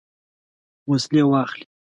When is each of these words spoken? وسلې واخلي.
وسلې 0.89 1.23
واخلي. 1.29 1.65